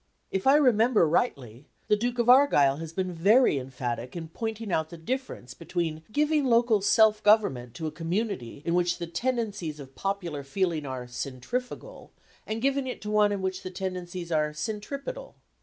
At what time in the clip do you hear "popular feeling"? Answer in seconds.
9.93-10.87